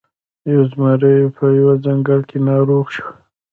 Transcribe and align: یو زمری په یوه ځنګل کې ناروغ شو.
یو 0.53 0.61
زمری 0.71 1.17
په 1.37 1.45
یوه 1.59 1.73
ځنګل 1.85 2.21
کې 2.29 2.37
ناروغ 2.49 2.85
شو. 2.95 3.07